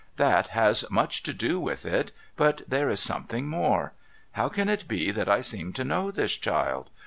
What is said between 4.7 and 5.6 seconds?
be that I